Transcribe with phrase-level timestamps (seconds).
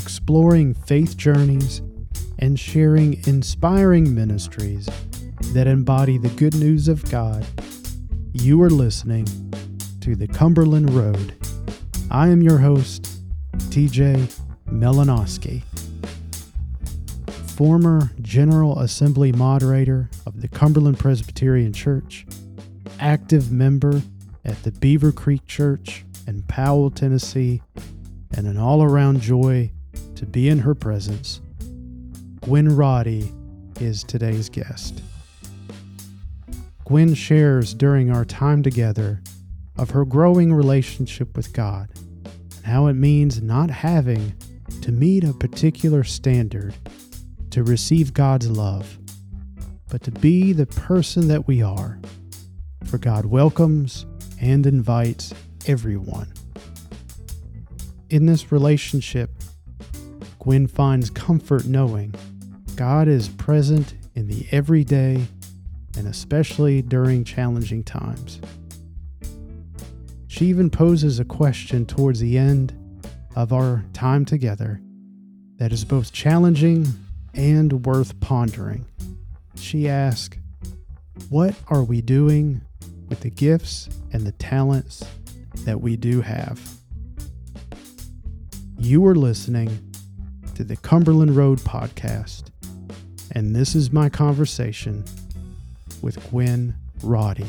[0.00, 1.82] exploring faith journeys
[2.38, 4.88] and sharing inspiring ministries
[5.52, 7.46] that embody the good news of God.
[8.32, 9.26] You are listening
[10.00, 11.34] to the Cumberland Road.
[12.10, 13.20] I am your host,
[13.68, 14.34] TJ
[14.68, 15.64] Malinoski,
[17.58, 22.24] former General Assembly moderator of the Cumberland Presbyterian Church,
[23.00, 24.00] active member
[24.46, 27.60] at the Beaver Creek Church in Powell, Tennessee,
[28.34, 29.70] and an all around joy
[30.20, 31.40] to be in her presence.
[32.42, 33.32] Gwen Roddy
[33.80, 35.02] is today's guest.
[36.84, 39.22] Gwen shares during our time together
[39.78, 41.88] of her growing relationship with God
[42.54, 44.34] and how it means not having
[44.82, 46.74] to meet a particular standard
[47.48, 48.98] to receive God's love,
[49.88, 51.98] but to be the person that we are.
[52.84, 54.04] For God welcomes
[54.38, 55.32] and invites
[55.66, 56.30] everyone.
[58.10, 59.30] In this relationship,
[60.40, 62.14] Gwen finds comfort knowing
[62.74, 65.26] God is present in the everyday
[65.98, 68.40] and especially during challenging times.
[70.28, 72.72] She even poses a question towards the end
[73.36, 74.80] of our time together
[75.56, 76.86] that is both challenging
[77.34, 78.86] and worth pondering.
[79.56, 80.38] She asks,
[81.28, 82.62] What are we doing
[83.10, 85.04] with the gifts and the talents
[85.66, 86.58] that we do have?
[88.78, 89.89] You are listening
[90.60, 92.50] to the Cumberland Road podcast,
[93.32, 95.02] and this is my conversation
[96.02, 97.46] with Gwen Roddy.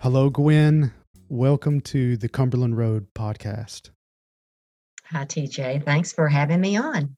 [0.00, 0.92] Hello, Gwen.
[1.28, 3.90] Welcome to the Cumberland Road podcast.
[5.04, 5.84] Hi, TJ.
[5.84, 7.14] Thanks for having me on.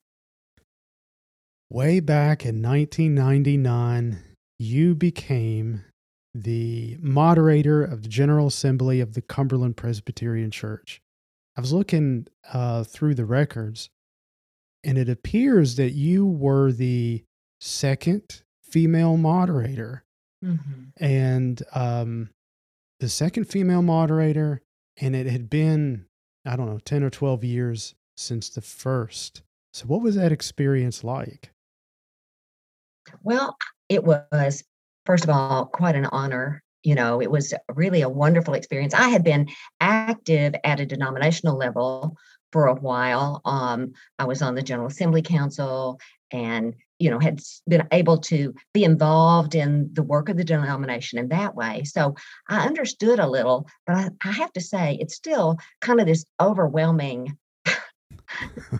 [1.70, 4.18] Way back in 1999,
[4.58, 5.84] you became
[6.34, 11.00] the moderator of the General Assembly of the Cumberland Presbyterian Church.
[11.56, 13.90] I was looking uh, through the records,
[14.82, 17.24] and it appears that you were the
[17.60, 20.04] second female moderator.
[20.44, 20.82] Mm-hmm.
[21.02, 22.30] And um,
[22.98, 24.62] the second female moderator,
[25.00, 26.06] and it had been,
[26.44, 29.42] I don't know, 10 or 12 years since the first.
[29.72, 31.50] So, what was that experience like?
[33.22, 33.56] Well,
[33.88, 34.64] it was,
[35.06, 36.62] first of all, quite an honor.
[36.82, 38.92] You know, it was really a wonderful experience.
[38.92, 39.48] I had been
[39.80, 42.16] active at a denominational level
[42.52, 43.40] for a while.
[43.44, 45.98] Um, I was on the General Assembly Council
[46.30, 51.18] and you know had been able to be involved in the work of the denomination
[51.18, 52.14] in that way so
[52.48, 56.24] i understood a little but i, I have to say it's still kind of this
[56.40, 57.36] overwhelming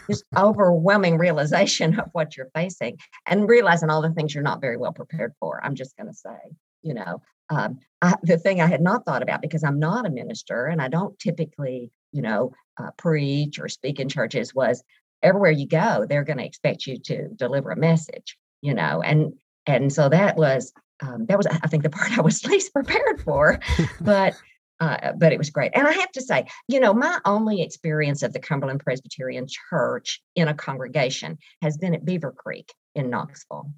[0.08, 4.76] this overwhelming realization of what you're facing and realizing all the things you're not very
[4.76, 6.36] well prepared for i'm just going to say
[6.82, 7.20] you know
[7.50, 10.80] um, I, the thing i had not thought about because i'm not a minister and
[10.80, 14.82] i don't typically you know uh, preach or speak in churches was
[15.24, 19.32] everywhere you go, they're going to expect you to deliver a message, you know, and
[19.66, 20.72] and so that was
[21.02, 23.58] um, that was I think the part I was least prepared for,
[24.00, 24.34] but.
[24.80, 25.70] Uh, but it was great.
[25.74, 30.20] And I have to say, you know, my only experience of the Cumberland Presbyterian Church
[30.34, 33.72] in a congregation has been at Beaver Creek in Knoxville.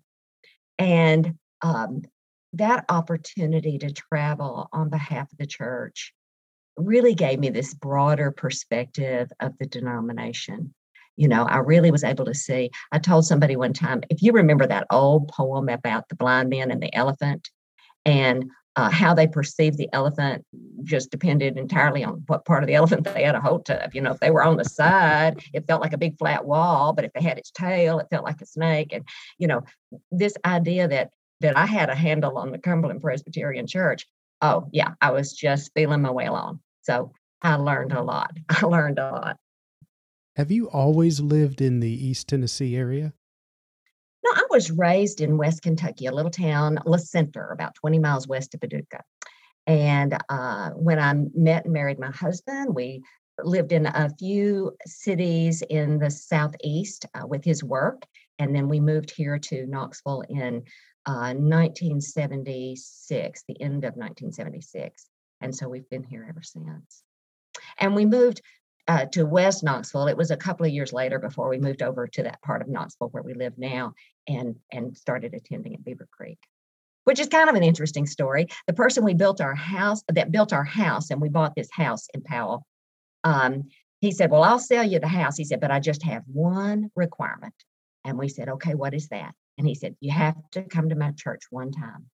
[0.78, 2.02] And um,
[2.54, 6.14] that opportunity to travel on behalf of the church
[6.76, 10.74] really gave me this broader perspective of the denomination
[11.16, 14.32] you know i really was able to see i told somebody one time if you
[14.32, 17.48] remember that old poem about the blind man and the elephant
[18.04, 20.44] and uh, how they perceived the elephant
[20.84, 23.94] just depended entirely on what part of the elephant they had a hold of.
[23.94, 26.92] You know, if they were on the side, it felt like a big flat wall,
[26.92, 28.92] but if they had its tail, it felt like a snake.
[28.92, 29.04] And
[29.38, 29.62] you know,
[30.10, 31.10] this idea that
[31.40, 34.06] that I had a handle on the Cumberland Presbyterian Church.
[34.42, 36.60] Oh yeah, I was just feeling my way along.
[36.82, 38.32] So I learned a lot.
[38.48, 39.36] I learned a lot.
[40.36, 43.14] Have you always lived in the East Tennessee area?
[44.50, 48.60] Was raised in West Kentucky, a little town, La Center, about 20 miles west of
[48.60, 49.02] Paducah.
[49.66, 53.02] And uh, when I met and married my husband, we
[53.42, 58.02] lived in a few cities in the southeast uh, with his work.
[58.38, 60.62] And then we moved here to Knoxville in
[61.06, 65.06] uh, 1976, the end of 1976.
[65.40, 67.02] And so we've been here ever since.
[67.78, 68.40] And we moved
[68.88, 70.08] uh, to West Knoxville.
[70.08, 72.68] It was a couple of years later before we moved over to that part of
[72.68, 73.94] Knoxville where we live now
[74.28, 76.38] and and started attending at Beaver Creek,
[77.04, 78.46] which is kind of an interesting story.
[78.66, 82.08] The person we built our house that built our house and we bought this house
[82.14, 82.66] in Powell.
[83.24, 83.64] Um,
[84.00, 86.90] he said, "Well, I'll sell you the house." He said, "But I just have one
[86.94, 87.54] requirement."
[88.04, 90.94] And we said, "Okay, what is that?" And he said, "You have to come to
[90.94, 92.08] my church one time."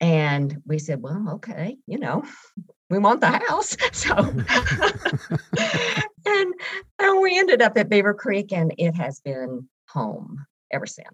[0.00, 2.24] And we said, well, okay, you know,
[2.90, 3.76] we want the house.
[3.92, 4.14] So,
[6.26, 6.54] and,
[6.98, 11.06] and we ended up at Beaver Creek and it has been home ever since.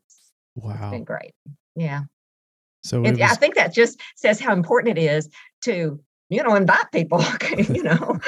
[0.55, 0.75] Wow.
[0.75, 1.32] It's been great.
[1.75, 2.03] Yeah.
[2.82, 5.31] So it I think that just says how important it is
[5.65, 5.99] to,
[6.29, 7.25] you know, invite people,
[7.56, 8.19] you know,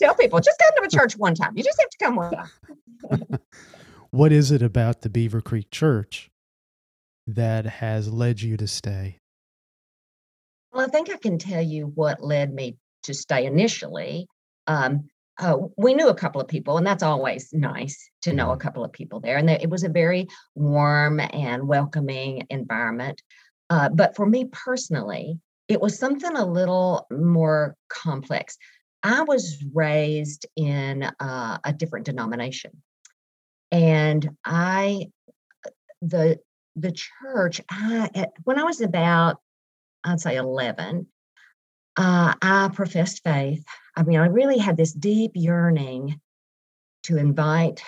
[0.00, 1.56] tell people just come to a church one time.
[1.56, 3.38] You just have to come one time.
[4.10, 6.30] what is it about the Beaver Creek Church
[7.26, 9.20] that has led you to stay?
[10.74, 14.26] Well, I think I can tell you what led me to stay initially.
[14.66, 18.56] Um, uh, we knew a couple of people, and that's always nice to know a
[18.56, 19.36] couple of people there.
[19.36, 20.26] And it was a very
[20.56, 23.22] warm and welcoming environment.
[23.70, 25.38] Uh, but for me personally,
[25.68, 28.56] it was something a little more complex.
[29.04, 32.82] I was raised in uh, a different denomination,
[33.70, 35.06] and I
[36.02, 36.40] the
[36.74, 37.60] the church.
[37.70, 39.38] I when I was about
[40.04, 41.06] I'd say 11,
[41.96, 43.64] uh, I professed faith.
[43.96, 46.20] I mean, I really had this deep yearning
[47.04, 47.82] to invite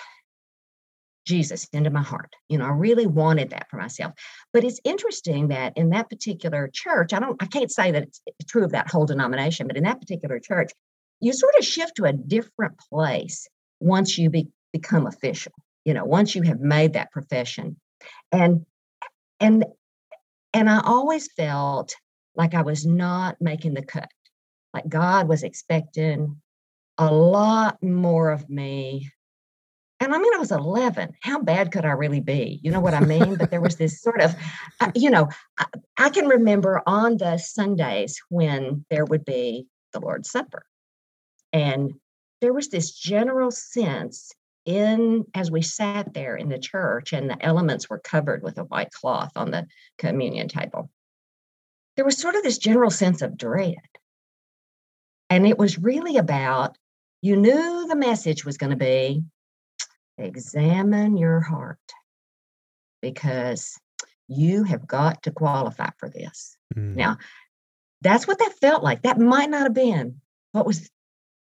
[1.25, 2.33] Jesus into my heart.
[2.47, 4.13] You know, I really wanted that for myself.
[4.53, 8.21] But it's interesting that in that particular church, I don't, I can't say that it's
[8.47, 10.71] true of that whole denomination, but in that particular church,
[11.19, 13.47] you sort of shift to a different place
[13.79, 15.51] once you be, become official.
[15.83, 17.77] You know, once you have made that profession,
[18.31, 18.65] and
[19.39, 19.65] and
[20.53, 21.95] and I always felt
[22.37, 24.09] like I was not making the cut.
[24.73, 26.39] Like God was expecting
[26.97, 29.11] a lot more of me.
[29.99, 31.13] And I mean, I was 11.
[31.23, 32.59] How bad could I really be?
[32.63, 33.35] You know what I mean?
[33.35, 34.35] but there was this sort of,
[34.79, 35.65] uh, you know, I,
[35.97, 40.63] I can remember on the Sundays when there would be the Lord's Supper.
[41.51, 41.93] And
[42.41, 44.31] there was this general sense
[44.65, 48.65] in as we sat there in the church and the elements were covered with a
[48.65, 49.65] white cloth on the
[49.97, 50.91] communion table
[51.97, 53.75] there was sort of this general sense of dread.
[55.29, 56.77] And it was really about
[57.21, 59.23] you knew the message was going to be
[60.17, 61.79] examine your heart
[63.01, 63.77] because
[64.27, 66.55] you have got to qualify for this.
[66.75, 66.95] Mm.
[66.95, 67.17] Now,
[68.01, 69.01] that's what that felt like.
[69.01, 70.21] That might not have been
[70.51, 70.89] what was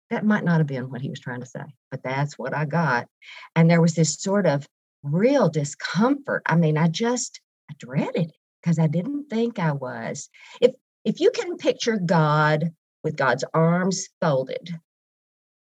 [0.10, 2.66] that might not have been what he was trying to say, but that's what I
[2.66, 3.08] got.
[3.56, 4.68] And there was this sort of
[5.04, 6.42] real discomfort.
[6.46, 7.40] I mean, I just
[7.70, 10.30] I dreaded it because I didn't think I was.
[10.60, 10.72] If
[11.04, 12.72] if you can picture God
[13.04, 14.78] with God's arms folded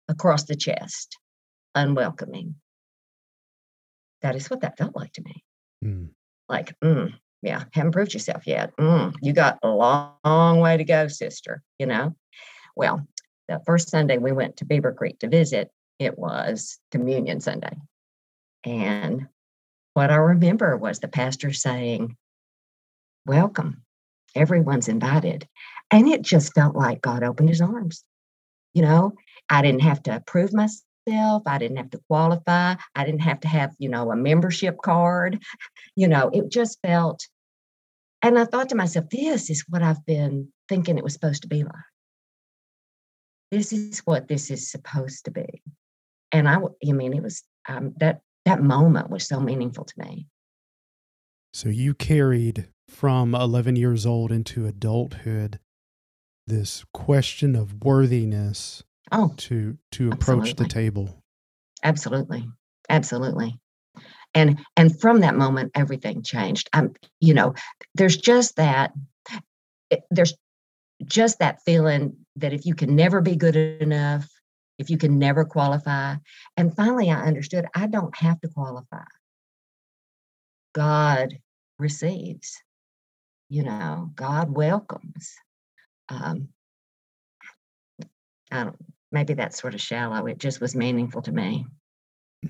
[0.07, 1.17] across the chest,
[1.75, 2.55] unwelcoming,
[4.21, 5.43] that is what that felt like to me.
[5.85, 6.09] Mm.
[6.47, 7.13] Like, mm,
[7.43, 8.75] yeah, haven't proved yourself yet.
[8.77, 11.61] Mm, you got a long, long way to go, sister.
[11.77, 12.15] You know.
[12.75, 13.07] Well,
[13.47, 15.69] the first Sunday we went to Beaver Creek to visit,
[15.99, 17.75] it was Communion Sunday,
[18.63, 19.27] and
[19.93, 22.15] what I remember was the pastor saying,
[23.29, 23.83] welcome.
[24.33, 25.47] Everyone's invited.
[25.91, 28.03] And it just felt like God opened his arms.
[28.73, 29.13] You know,
[29.49, 31.43] I didn't have to prove myself.
[31.45, 32.75] I didn't have to qualify.
[32.95, 35.41] I didn't have to have, you know, a membership card.
[35.95, 37.27] You know, it just felt,
[38.21, 41.49] and I thought to myself, this is what I've been thinking it was supposed to
[41.49, 41.73] be like.
[43.51, 45.61] This is what this is supposed to be.
[46.31, 50.27] And I, I mean, it was um, that that moment was so meaningful to me.
[51.53, 55.59] So you carried from 11 years old into adulthood
[56.47, 61.23] this question of worthiness Oh, to to approach the table.
[61.83, 62.47] absolutely.
[62.89, 63.59] Absolutely.
[64.33, 66.69] And and from that moment everything changed.
[66.73, 67.53] Um you know
[67.95, 68.91] there's just that
[69.89, 70.35] it- there's
[71.05, 74.27] just that feeling that if you can never be good enough
[74.77, 76.15] if you can never qualify
[76.57, 79.03] and finally i understood i don't have to qualify.
[80.73, 81.37] God
[81.79, 82.61] receives
[83.49, 85.35] you know god welcomes
[86.09, 86.47] um
[88.51, 88.77] i don't
[89.11, 91.65] maybe that's sort of shallow it just was meaningful to me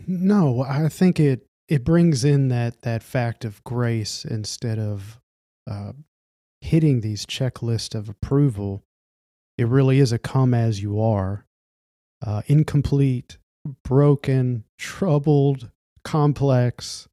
[0.08, 5.20] No, I think it it brings in that that fact of grace instead of
[5.70, 5.94] uh,
[6.62, 8.84] hitting these checklists of approval.
[9.58, 11.46] It really is a come as you are,
[12.26, 13.38] uh, incomplete,
[13.84, 15.70] broken, troubled,
[16.04, 17.08] complex.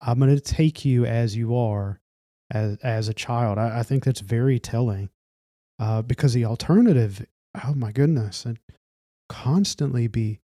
[0.00, 2.00] I'm going to take you as you are,
[2.52, 3.58] as as a child.
[3.58, 5.10] I, I think that's very telling,
[5.78, 7.26] uh, because the alternative,
[7.64, 8.58] oh my goodness, and
[9.28, 10.38] constantly be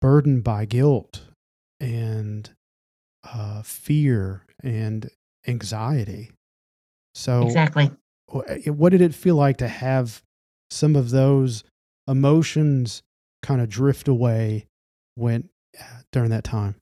[0.00, 1.22] burdened by guilt
[1.80, 2.50] and
[3.24, 5.10] uh, fear and
[5.46, 6.30] anxiety.
[7.14, 7.90] So, exactly
[8.46, 10.22] eh, what did it feel like to have
[10.70, 11.64] some of those
[12.06, 13.02] emotions
[13.42, 14.66] kind of drift away
[15.14, 16.76] when uh, during that time?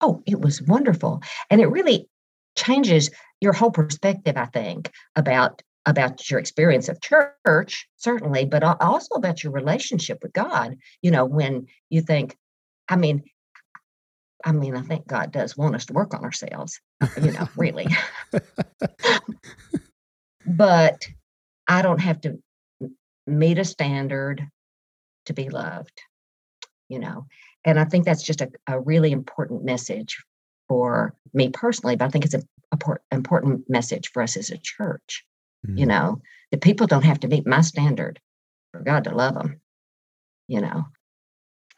[0.00, 1.22] Oh, it was wonderful.
[1.50, 2.08] And it really
[2.56, 9.16] changes your whole perspective, I think, about about your experience of church, certainly, but also
[9.16, 10.76] about your relationship with God.
[11.02, 12.36] You know, when you think,
[12.88, 13.22] I mean,
[14.44, 16.80] I mean, I think God does want us to work on ourselves,
[17.20, 17.86] you know, really.
[20.46, 21.06] but
[21.66, 22.38] I don't have to
[23.26, 24.46] meet a standard
[25.26, 26.02] to be loved,
[26.88, 27.26] you know.
[27.64, 30.22] And I think that's just a, a really important message
[30.68, 32.46] for me personally, but I think it's an
[33.10, 35.24] important message for us as a church.
[35.66, 35.78] Mm-hmm.
[35.78, 38.20] You know, that people don't have to meet my standard
[38.72, 39.60] for God to love them.
[40.48, 40.84] You know,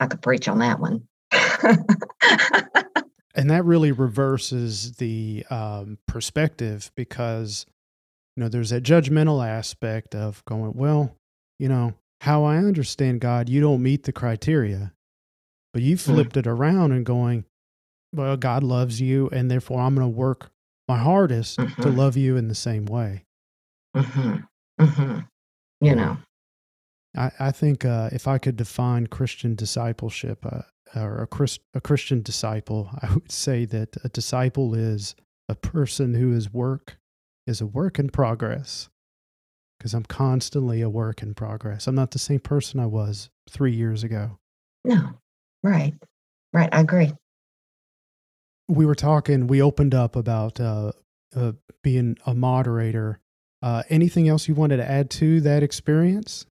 [0.00, 1.06] I could preach on that one.
[3.36, 7.66] and that really reverses the um, perspective because
[8.36, 11.16] you know there's that judgmental aspect of going well
[11.58, 14.92] you know how i understand god you don't meet the criteria
[15.72, 16.14] but you mm-hmm.
[16.14, 16.40] flipped mm-hmm.
[16.40, 17.44] it around and going
[18.16, 20.50] well god loves you and therefore i'm going to work
[20.88, 21.82] my hardest mm-hmm.
[21.82, 23.24] to love you in the same way
[23.96, 24.36] mm-hmm.
[24.80, 25.20] mm-hmm.
[25.80, 26.16] you know
[27.16, 30.62] I, I think uh, if I could define Christian discipleship, uh,
[30.94, 35.14] or a, Christ, a Christian disciple, I would say that a disciple is
[35.48, 36.98] a person who is work
[37.46, 38.88] is a work in progress
[39.78, 41.86] because I'm constantly a work in progress.
[41.86, 44.38] I'm not the same person I was three years ago.
[44.84, 45.10] No,
[45.62, 45.94] right,
[46.52, 46.68] right.
[46.72, 47.12] I agree.
[48.68, 49.46] We were talking.
[49.46, 50.92] We opened up about uh,
[51.34, 53.20] uh, being a moderator.
[53.62, 56.46] Uh, anything else you wanted to add to that experience?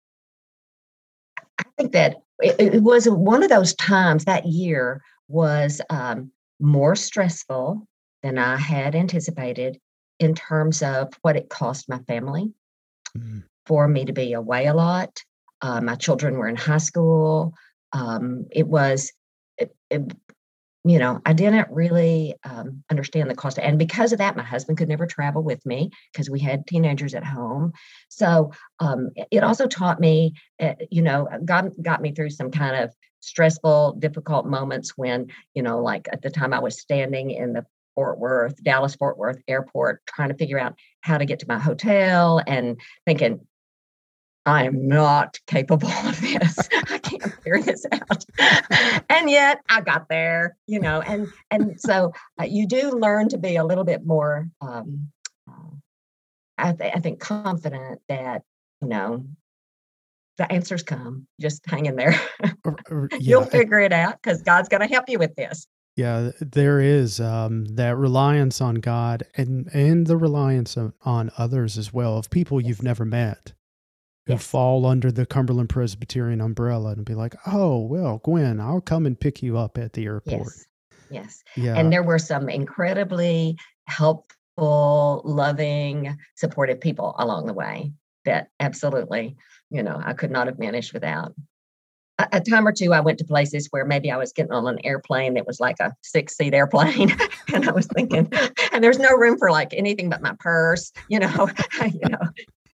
[1.59, 6.95] I think that it, it was one of those times that year was um, more
[6.95, 7.87] stressful
[8.23, 9.79] than I had anticipated
[10.19, 12.53] in terms of what it cost my family
[13.17, 13.41] mm-hmm.
[13.67, 15.23] for me to be away a lot.
[15.61, 17.55] Uh, my children were in high school.
[17.93, 19.13] Um, it was
[19.59, 20.13] it, it,
[20.85, 23.59] you know, I didn't really um, understand the cost.
[23.59, 27.15] And because of that, my husband could never travel with me because we had teenagers
[27.15, 27.73] at home.
[28.09, 32.77] So um, it also taught me, uh, you know, got, got me through some kind
[32.77, 37.53] of stressful, difficult moments when, you know, like at the time I was standing in
[37.53, 41.49] the Fort Worth, Dallas Fort Worth airport, trying to figure out how to get to
[41.49, 43.47] my hotel and thinking,
[44.45, 46.59] I am not capable of this.
[46.73, 46.99] I
[47.43, 48.25] figure this out.
[49.09, 53.39] and yet I got there, you know, and and so uh, you do learn to
[53.39, 55.09] be a little bit more um,
[55.49, 55.77] uh,
[56.59, 58.43] I, th- I think confident that,
[58.81, 59.25] you know,
[60.39, 61.27] the answers come.
[61.41, 62.19] Just hang in there.
[62.45, 63.07] yeah.
[63.19, 65.67] You'll figure it out because God's going to help you with this.
[65.95, 71.77] Yeah, there is um, that reliance on God and and the reliance of, on others
[71.77, 73.53] as well of people you've never met
[74.27, 74.47] who yes.
[74.47, 79.19] fall under the Cumberland Presbyterian umbrella and be like, oh, well, Gwen, I'll come and
[79.19, 80.47] pick you up at the airport.
[80.47, 80.67] Yes.
[81.11, 81.43] Yes.
[81.57, 81.77] Yeah.
[81.77, 87.93] And there were some incredibly helpful, loving, supportive people along the way
[88.25, 89.37] that absolutely,
[89.71, 91.35] you know, I could not have managed without.
[92.19, 94.69] A, a time or two, I went to places where maybe I was getting on
[94.69, 97.15] an airplane that was like a six seat airplane.
[97.53, 98.31] and I was thinking,
[98.73, 101.49] and there's no room for like anything but my purse, you know,
[101.85, 102.21] you know,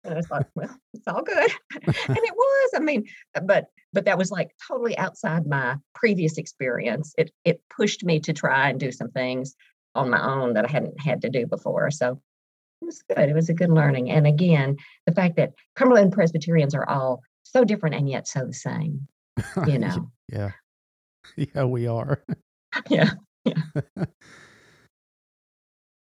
[0.08, 1.52] and I was like, well, it's all good.
[1.74, 6.38] and it was, I mean, uh, but but that was like totally outside my previous
[6.38, 7.14] experience.
[7.18, 9.56] It it pushed me to try and do some things
[9.96, 11.92] on my own that I hadn't had to do before.
[11.92, 12.22] So
[12.82, 13.30] it was good.
[13.30, 14.10] It was a good learning.
[14.10, 18.54] And again, the fact that Cumberland Presbyterians are all so different and yet so the
[18.54, 19.08] same.
[19.68, 20.12] You know.
[20.32, 20.52] yeah.
[21.36, 22.24] Yeah, we are.
[22.90, 23.12] yeah.
[23.44, 24.06] Yeah.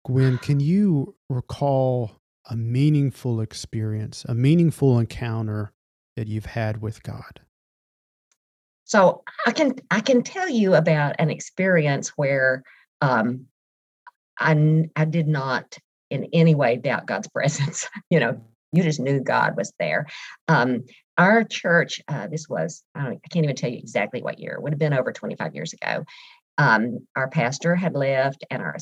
[0.03, 2.12] Gwen, can you recall
[2.53, 5.74] a meaningful experience, a meaningful encounter
[6.15, 7.41] that you've had with God?
[8.83, 12.62] So I can I can tell you about an experience where
[13.01, 13.48] um,
[14.39, 15.79] I I did not
[16.12, 17.89] in any way doubt God's presence.
[18.12, 18.39] you know,
[18.72, 20.05] you just knew God was there.
[20.48, 20.83] Um,
[21.17, 24.53] our church, uh, this was I, I, can't even tell you exactly what year.
[24.53, 26.03] It would have been over 25 years ago.
[26.60, 28.77] Um, our pastor had left, and our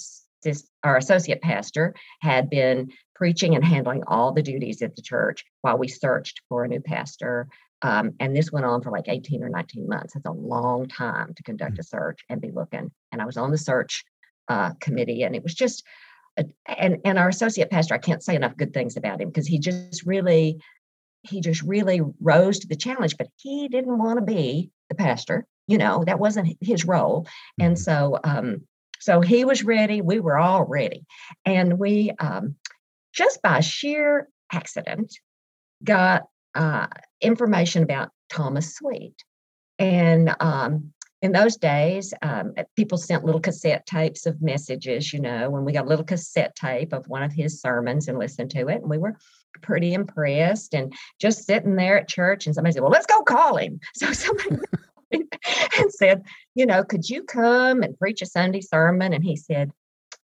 [0.84, 5.78] our associate pastor had been preaching and handling all the duties at the church while
[5.78, 7.48] we searched for a new pastor.
[7.84, 10.16] Um, and this went on for like 18 or 19 months.
[10.16, 12.92] It's a long time to conduct a search and be looking.
[13.12, 14.04] And I was on the search
[14.48, 15.84] uh, committee, and it was just,
[16.38, 19.48] a, and and our associate pastor, I can't say enough good things about him because
[19.48, 20.60] he just really,
[21.24, 23.18] he just really rose to the challenge.
[23.18, 25.46] But he didn't want to be the pastor.
[25.68, 27.28] You know, that wasn't his role.
[27.60, 27.84] And mm-hmm.
[27.84, 28.62] so, um,
[29.02, 30.02] so he was ready.
[30.02, 31.06] We were all ready.
[31.44, 32.56] And we, um,
[33.14, 35.14] just by sheer accident,
[35.84, 36.88] got uh,
[37.20, 39.16] information about Thomas Sweet.
[39.80, 40.94] And um,
[41.24, 45.66] in those days, um, uh, people sent little cassette tapes of messages, you know, when
[45.66, 48.82] we got a little cassette tape of one of his sermons and listened to it.
[48.82, 49.18] And we were
[49.62, 52.46] pretty impressed and just sitting there at church.
[52.46, 53.80] And somebody said, Well, let's go call him.
[53.96, 54.58] So somebody
[55.14, 56.24] and said,
[56.56, 59.14] You know, could you come and preach a Sunday sermon?
[59.14, 59.72] And he said,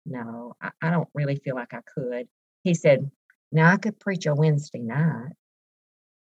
[0.06, 2.28] No, I, I don't really feel like I could.
[2.64, 3.10] He said,
[3.52, 5.34] Now I could preach a Wednesday night.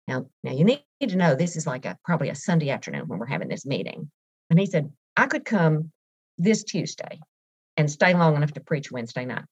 [0.07, 3.19] Now, now you need to know this is like a probably a Sunday afternoon when
[3.19, 4.10] we're having this meeting.
[4.50, 5.91] And he said, I could come
[6.38, 7.19] this Tuesday
[7.77, 9.45] and stay long enough to preach Wednesday night.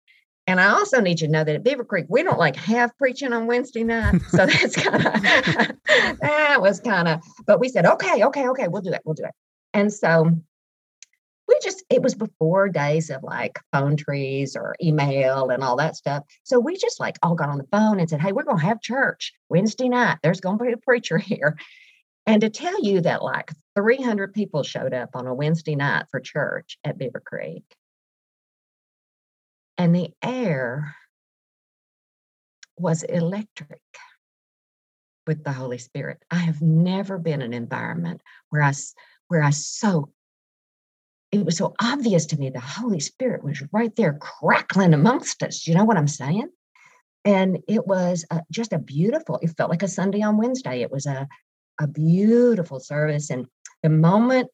[0.50, 2.98] And I also need you to know that at Beaver Creek, we don't like have
[2.98, 4.20] preaching on Wednesday night.
[4.30, 5.14] So that's kind of,
[6.22, 9.02] that was kind of, but we said, okay, okay, okay, we'll do it.
[9.06, 9.34] We'll do it.
[9.76, 10.32] And so
[11.48, 15.96] we just, it was before days of like phone trees or email and all that
[15.96, 16.24] stuff.
[16.44, 18.66] So we just like all got on the phone and said, hey, we're going to
[18.66, 20.18] have church Wednesday night.
[20.24, 21.60] There's going to be a preacher here.
[22.26, 26.20] And to tell you that like 300 people showed up on a Wednesday night for
[26.20, 27.64] church at Beaver Creek,
[29.80, 30.96] and the air
[32.78, 33.82] was electric
[35.26, 36.22] with the Holy Spirit.
[36.30, 38.74] I have never been in an environment where I
[39.30, 40.12] where I so
[41.32, 45.66] it was so obvious to me the Holy Spirit was right there crackling amongst us.
[45.66, 46.50] You know what I'm saying?
[47.24, 49.40] And it was uh, just a beautiful.
[49.42, 50.82] It felt like a Sunday on Wednesday.
[50.82, 51.28] It was a
[51.80, 53.30] a beautiful service.
[53.30, 53.46] And
[53.84, 54.50] the moment,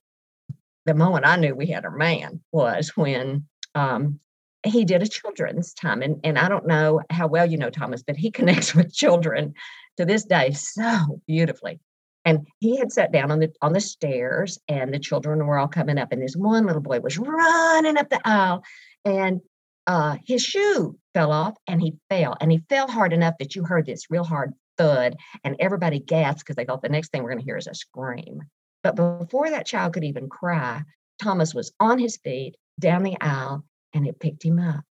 [0.85, 4.19] the moment I knew we had a man was when um,
[4.65, 6.01] he did a children's time.
[6.01, 9.53] And, and I don't know how well you know Thomas, but he connects with children
[9.97, 11.79] to this day so beautifully.
[12.25, 15.67] And he had sat down on the on the stairs, and the children were all
[15.67, 18.63] coming up, and this one little boy was running up the aisle,
[19.05, 19.41] and
[19.85, 23.63] uh, his shoe fell off, and he fell, and he fell hard enough that you
[23.63, 27.29] heard this real hard thud, and everybody gasped because they thought the next thing we're
[27.29, 28.41] going to hear is a scream.
[28.81, 30.81] But before that child could even cry,
[31.21, 33.63] Thomas was on his feet down the aisle
[33.95, 34.85] and it picked him up.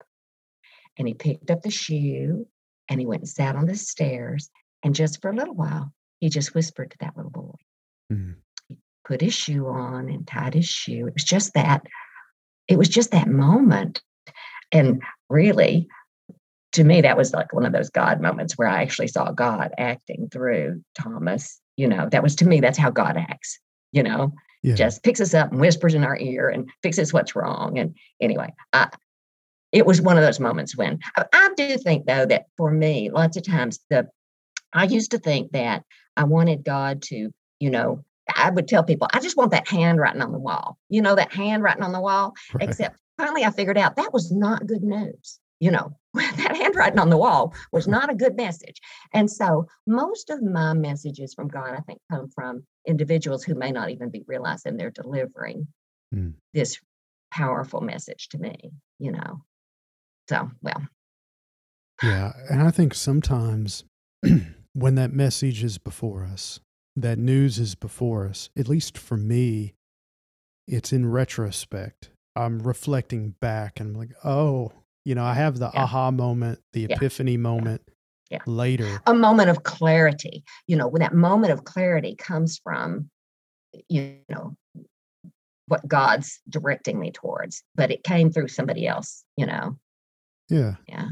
[0.96, 2.46] And he picked up the shoe
[2.88, 4.48] and he went and sat on the stairs.
[4.82, 7.56] And just for a little while, he just whispered to that little boy.
[8.12, 8.32] Mm-hmm.
[8.68, 11.06] He put his shoe on and tied his shoe.
[11.08, 11.82] It was just that,
[12.68, 14.00] it was just that moment.
[14.70, 15.88] And really,
[16.72, 19.72] to me, that was like one of those God moments where I actually saw God
[19.78, 21.60] acting through Thomas.
[21.76, 23.58] You know, that was to me, that's how God acts,
[23.92, 24.74] you know, yeah.
[24.74, 27.78] just picks us up and whispers in our ear and fixes what's wrong.
[27.78, 28.88] And anyway, I,
[29.72, 33.10] it was one of those moments when I, I do think, though, that for me,
[33.10, 34.08] lots of times the
[34.72, 35.84] I used to think that
[36.16, 40.22] I wanted God to, you know, I would tell people, I just want that handwriting
[40.22, 42.32] on the wall, you know, that handwriting on the wall.
[42.54, 42.68] Right.
[42.68, 47.08] Except finally I figured out that was not good news you know, that handwriting on
[47.08, 48.80] the wall was not a good message.
[49.14, 53.70] And so most of my messages from God, I think, come from individuals who may
[53.70, 55.68] not even be realizing they're delivering
[56.12, 56.34] mm.
[56.52, 56.80] this
[57.30, 59.44] powerful message to me, you know.
[60.28, 60.82] So, well.
[62.02, 62.32] Yeah.
[62.50, 63.84] And I think sometimes
[64.72, 66.58] when that message is before us,
[66.96, 69.74] that news is before us, at least for me,
[70.66, 72.10] it's in retrospect.
[72.34, 74.72] I'm reflecting back and I'm like, oh,
[75.04, 75.82] you know, I have the yeah.
[75.82, 76.96] aha moment, the yeah.
[76.96, 77.82] epiphany moment
[78.30, 78.38] yeah.
[78.46, 79.00] later.
[79.06, 80.44] A moment of clarity.
[80.66, 83.10] You know, when that moment of clarity comes from,
[83.88, 84.56] you know,
[85.66, 89.78] what God's directing me towards, but it came through somebody else, you know.
[90.48, 90.74] Yeah.
[90.86, 91.08] Yeah.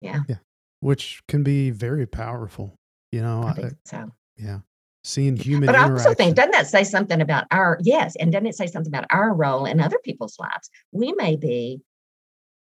[0.00, 0.20] Yeah.
[0.28, 0.36] Yeah.
[0.80, 2.74] Which can be very powerful,
[3.10, 3.42] you know.
[3.44, 4.10] I think uh, so.
[4.36, 4.58] Yeah.
[5.04, 8.46] Seeing human But I also think, doesn't that say something about our, yes, and doesn't
[8.46, 10.70] it say something about our role in other people's lives?
[10.92, 11.80] We may be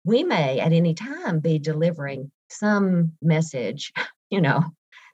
[0.05, 3.91] we may at any time be delivering some message,
[4.29, 4.63] you know,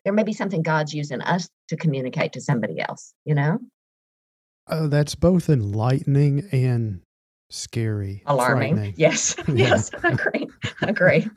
[0.04, 3.60] there may be something God's using us to communicate to somebody else, you know?
[4.68, 7.02] Uh, that's both enlightening and
[7.50, 8.24] scary.
[8.26, 8.94] Alarming.
[8.98, 9.36] Yes.
[9.54, 9.92] yes.
[10.04, 10.48] I agree.
[10.82, 11.28] I agree.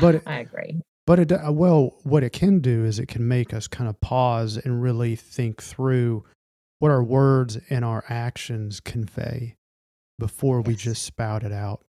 [0.00, 0.80] but I agree.
[1.06, 4.00] But it, uh, well, what it can do is it can make us kind of
[4.00, 6.24] pause and really think through
[6.78, 9.56] what our words and our actions convey
[10.22, 10.66] before yes.
[10.68, 11.84] we just spout it out.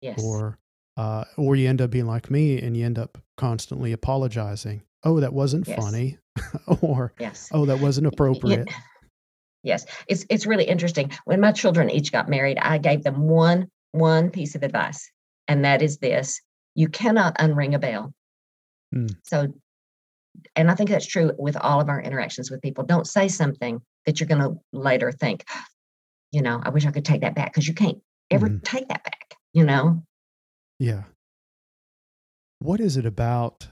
[0.00, 0.20] Yes.
[0.22, 0.58] Or
[0.96, 4.82] uh, or you end up being like me and you end up constantly apologizing.
[5.04, 5.78] Oh, that wasn't yes.
[5.78, 6.18] funny.
[6.80, 7.48] or yes.
[7.52, 8.68] oh, that wasn't appropriate.
[9.62, 9.86] Yes.
[10.08, 11.12] It's it's really interesting.
[11.24, 15.10] When my children each got married, I gave them one one piece of advice,
[15.46, 16.40] and that is this:
[16.74, 18.12] you cannot unring a bell.
[18.94, 19.14] Mm.
[19.24, 19.48] So
[20.56, 22.84] and I think that's true with all of our interactions with people.
[22.84, 25.44] Don't say something that you're going to later think,
[26.32, 27.98] you know, I wish I could take that back because you can't
[28.30, 28.62] ever mm-hmm.
[28.62, 30.02] take that back, you know?
[30.78, 31.04] Yeah.
[32.58, 33.68] What is it about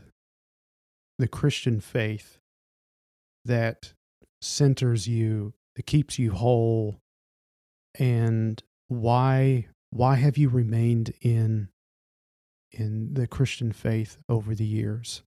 [1.19, 2.39] the Christian faith
[3.45, 3.93] that
[4.41, 6.99] centers you that keeps you whole
[7.99, 11.69] and why why have you remained in
[12.73, 15.23] in the Christian faith over the years?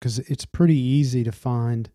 [0.00, 1.90] Because it's pretty easy to find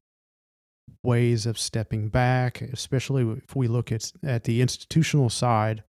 [1.07, 5.83] ways of stepping back, especially if we look at at the institutional side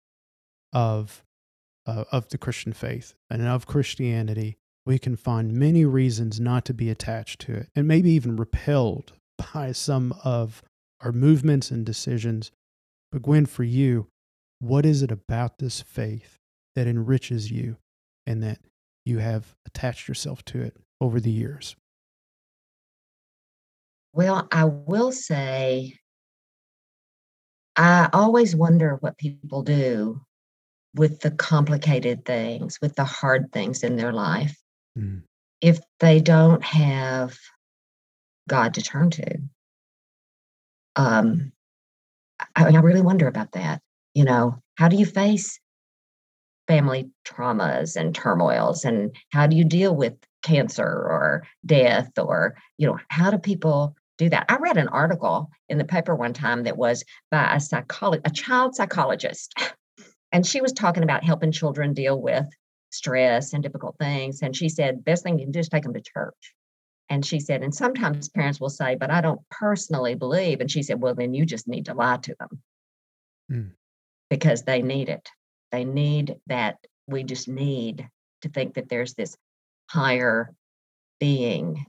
[0.73, 1.25] of
[1.87, 4.59] uh, of the Christian faith and of Christianity.
[4.85, 9.15] We can find many reasons not to be attached to it, and maybe even repelled
[9.55, 10.63] by some of
[11.01, 12.53] our movements and decisions.
[13.11, 14.09] But Gwen, for you,
[14.61, 16.39] what is it about this faith
[16.75, 17.79] that enriches you
[18.27, 18.59] and that
[19.05, 21.75] you have attached yourself to it over the years?
[24.17, 25.99] Well, I will say,
[27.77, 30.23] I always wonder what people do
[30.95, 34.57] with the complicated things, with the hard things in their life,
[34.99, 35.21] mm.
[35.61, 37.37] if they don't have
[38.49, 39.37] God to turn to.
[40.97, 41.53] Um,
[42.57, 43.83] I, I really wonder about that.
[44.15, 45.61] You know, how do you face
[46.69, 52.87] family traumas and turmoils and how do you deal with cancer or death or you
[52.87, 56.65] know how do people do that i read an article in the paper one time
[56.65, 59.55] that was by a psychologist a child psychologist
[60.33, 62.47] and she was talking about helping children deal with
[62.91, 65.95] stress and difficult things and she said best thing you can do is take them
[65.95, 66.55] to church
[67.09, 70.83] and she said and sometimes parents will say but i don't personally believe and she
[70.83, 72.63] said well then you just need to lie to them
[73.51, 73.71] mm.
[74.31, 75.29] because they need it
[75.73, 76.79] they need that.
[77.07, 78.09] We just need
[78.43, 79.37] to think that there's this
[79.91, 80.55] higher
[81.21, 81.87] being,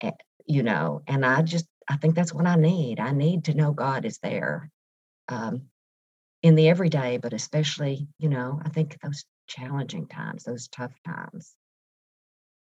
[0.00, 0.12] eh,
[0.50, 2.98] you know, and I just, I think that's what I need.
[2.98, 4.68] I need to know God is there
[5.28, 5.62] um,
[6.42, 11.54] in the everyday, but especially, you know, I think those challenging times, those tough times.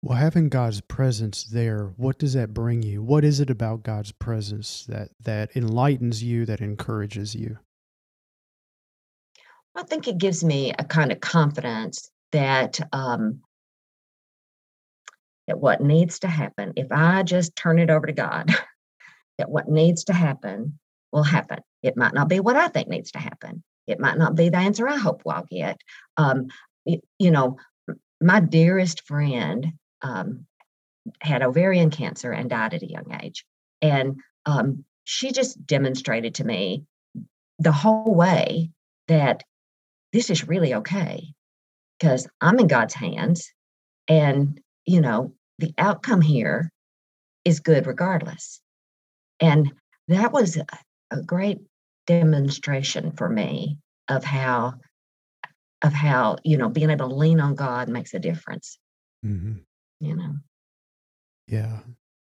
[0.03, 3.03] Well, having God's presence there, what does that bring you?
[3.03, 7.59] What is it about God's presence that that enlightens you, that encourages you?
[9.77, 13.43] I think it gives me a kind of confidence that um,
[15.47, 18.55] that what needs to happen, if I just turn it over to God,
[19.39, 20.79] that what needs to happen
[21.13, 21.59] will happen.
[21.83, 23.63] It might not be what I think needs to happen.
[23.87, 25.81] It might not be the answer I hope I'll get.
[26.17, 26.49] Um,
[26.85, 27.59] you, you know,
[28.21, 30.47] my dearest friend um,
[31.21, 33.45] had ovarian cancer and died at a young age,
[33.81, 36.85] and um, she just demonstrated to me
[37.59, 38.71] the whole way
[39.09, 39.43] that
[40.13, 41.33] this is really okay
[41.99, 43.53] because I'm in God's hands.
[44.09, 46.71] And, you know, the outcome here
[47.45, 48.61] is good regardless.
[49.41, 49.73] And
[50.09, 50.59] that was
[51.11, 51.59] a great
[52.07, 54.75] demonstration for me of how
[55.83, 58.79] of how you know being able to lean on god makes a difference
[59.25, 59.55] mm-hmm.
[59.99, 60.35] you know
[61.49, 61.81] yeah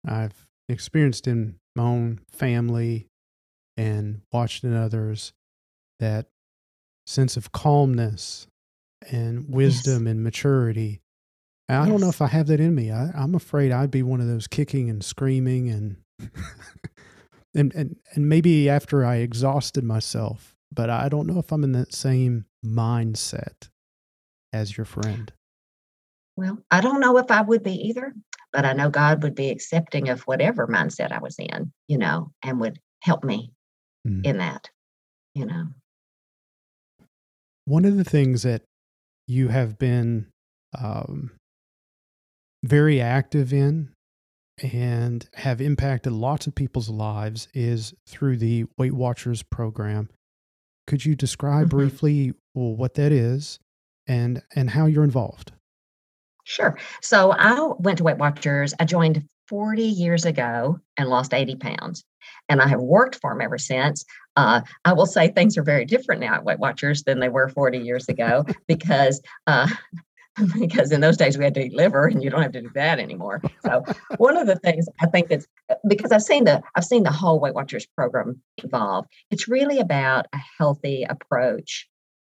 [0.07, 3.07] i've experienced in my own family
[3.75, 5.33] and watched in others
[5.99, 6.27] that
[7.05, 8.47] sense of calmness
[9.11, 10.11] and wisdom yes.
[10.11, 11.01] and maturity.
[11.69, 11.87] I yes.
[11.87, 12.91] don't know if I have that in me.
[12.91, 15.97] I, am afraid I'd be one of those kicking and screaming and
[17.55, 21.71] and and and maybe after I exhausted myself, but I don't know if I'm in
[21.73, 23.69] that same mindset
[24.51, 25.31] as your friend.
[26.35, 28.13] Well, I don't know if I would be either,
[28.51, 32.31] but I know God would be accepting of whatever mindset I was in, you know,
[32.43, 33.51] and would help me
[34.07, 34.25] mm.
[34.25, 34.69] in that,
[35.35, 35.67] you know.
[37.65, 38.63] One of the things that
[39.27, 40.27] you have been
[40.77, 41.31] um,
[42.63, 43.89] very active in
[44.61, 50.09] and have impacted lots of people's lives is through the Weight Watchers program.
[50.87, 51.77] Could you describe mm-hmm.
[51.77, 53.59] briefly well, what that is
[54.07, 55.51] and and how you're involved?
[56.45, 56.77] Sure.
[57.01, 58.73] So I went to Weight Watchers.
[58.79, 62.03] I joined 40 years ago and lost 80 pounds.
[62.49, 64.03] And I have worked for them ever since.
[64.35, 67.49] Uh, I will say things are very different now at Weight Watchers than they were
[67.49, 69.67] 40 years ago because uh,
[70.59, 72.71] because in those days we had to eat liver and you don't have to do
[72.73, 73.41] that anymore.
[73.65, 73.83] So
[74.17, 75.47] one of the things I think that's
[75.87, 79.05] because I've seen the I've seen the whole Weight Watchers program evolve.
[79.31, 81.87] It's really about a healthy approach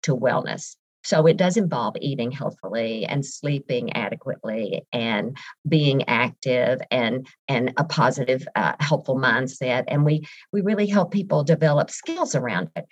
[0.03, 0.75] to wellness.
[1.05, 7.83] So it does involve eating healthfully and sleeping adequately and being active and and a
[7.83, 9.83] positive, uh, helpful mindset.
[9.87, 12.85] And we we really help people develop skills around it.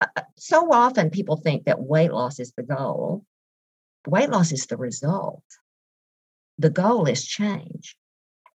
[0.00, 3.24] Uh, uh, so often people think that weight loss is the goal.
[4.06, 5.44] Weight loss is the result.
[6.58, 7.96] The goal is change.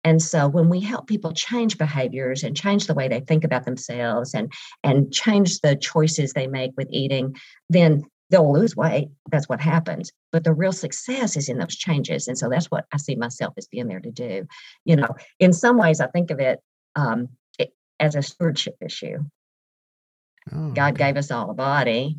[0.03, 3.65] And so when we help people change behaviors and change the way they think about
[3.65, 4.51] themselves and
[4.83, 7.35] and change the choices they make with eating,
[7.69, 9.09] then they'll lose weight.
[9.31, 10.11] That's what happens.
[10.31, 12.27] But the real success is in those changes.
[12.27, 14.47] And so that's what I see myself as being there to do.
[14.85, 16.59] You know, in some ways, I think of it,
[16.95, 19.19] um, it as a stewardship issue.
[20.53, 21.05] Oh, God okay.
[21.05, 22.17] gave us all a body,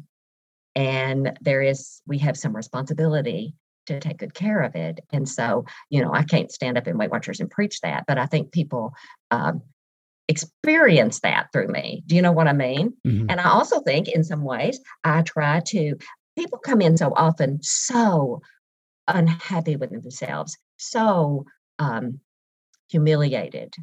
[0.79, 3.53] and there is we have some responsibility
[3.87, 5.01] to take good care of it.
[5.13, 8.17] And so, you know, I can't stand up in Weight Watchers and preach that, but
[8.17, 8.93] I think people
[9.31, 9.63] um,
[10.29, 12.05] experience that through me.
[12.07, 12.93] Do you know what I mean?
[13.05, 13.27] Mm-hmm.
[13.29, 15.97] And I also think, in some ways, I try to.
[16.37, 18.41] People come in so often so
[19.09, 21.45] unhappy with themselves, so
[21.81, 22.21] um,
[22.89, 23.75] humiliated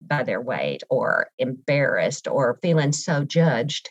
[0.00, 3.90] by their weight or embarrassed or feeling so judged,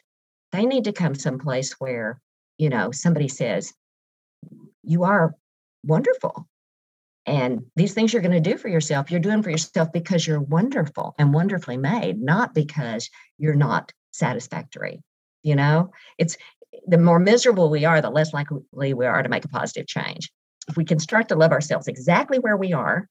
[0.53, 2.21] they need to come someplace where,
[2.57, 3.73] you know, somebody says,
[4.83, 5.35] You are
[5.83, 6.47] wonderful.
[7.25, 10.41] And these things you're going to do for yourself, you're doing for yourself because you're
[10.41, 15.01] wonderful and wonderfully made, not because you're not satisfactory.
[15.41, 16.37] You know, it's
[16.87, 20.31] the more miserable we are, the less likely we are to make a positive change.
[20.67, 23.07] If we can start to love ourselves exactly where we are,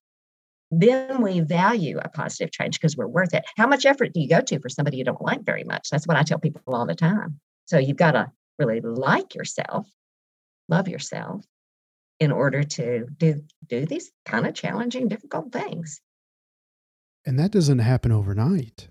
[0.71, 3.45] then we value a positive change because we're worth it.
[3.57, 5.89] How much effort do you go to for somebody you don't like very much?
[5.91, 7.41] That's what I tell people all the time.
[7.67, 9.89] So you've got to really like yourself,
[10.69, 11.45] love yourself
[12.21, 16.01] in order to do do these kind of challenging, difficult things.
[17.27, 18.89] And that doesn't happen overnight.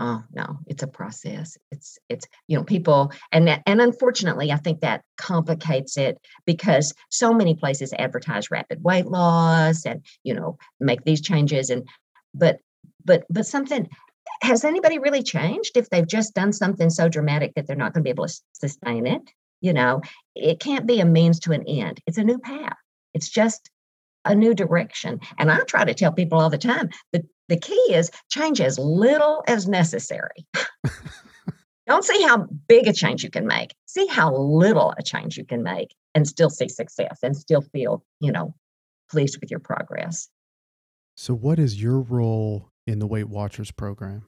[0.00, 1.56] Oh no, it's a process.
[1.70, 6.92] It's it's you know people and that, and unfortunately, I think that complicates it because
[7.10, 11.86] so many places advertise rapid weight loss and you know make these changes and
[12.34, 12.58] but
[13.04, 13.88] but but something
[14.42, 18.02] has anybody really changed if they've just done something so dramatic that they're not going
[18.02, 19.22] to be able to sustain it?
[19.60, 20.02] You know,
[20.34, 22.00] it can't be a means to an end.
[22.06, 22.76] It's a new path.
[23.14, 23.70] It's just
[24.24, 25.20] a new direction.
[25.38, 28.78] And I try to tell people all the time that the key is change as
[28.78, 30.46] little as necessary.
[31.86, 33.74] Don't see how big a change you can make.
[33.86, 38.02] See how little a change you can make and still see success and still feel,
[38.20, 38.54] you know,
[39.10, 40.28] pleased with your progress.
[41.14, 44.26] So, what is your role in the Weight Watchers program?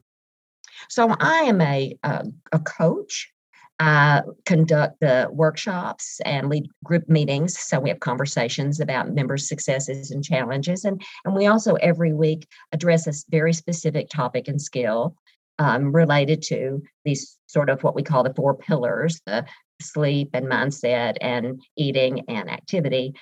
[0.89, 3.33] So, I am a, a, a coach
[3.79, 7.59] I conduct the workshops and lead group meetings.
[7.59, 10.85] So we have conversations about members' successes and challenges.
[10.85, 15.15] And, and we also every week address a very specific topic and skill
[15.59, 19.45] um, related to these sort of what we call the four pillars the
[19.81, 23.15] sleep and mindset and eating and activity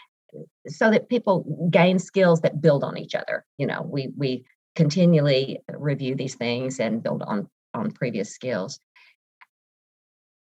[0.68, 5.60] so that people gain skills that build on each other you know we we continually
[5.68, 8.78] review these things and build on on previous skills